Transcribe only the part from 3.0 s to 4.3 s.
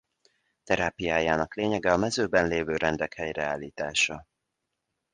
helyreállítása.